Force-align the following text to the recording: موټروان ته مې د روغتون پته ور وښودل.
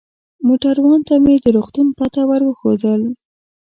موټروان 0.47 0.99
ته 1.07 1.13
مې 1.23 1.35
د 1.43 1.45
روغتون 1.55 1.87
پته 1.97 2.21
ور 2.29 2.41
وښودل. 2.45 3.01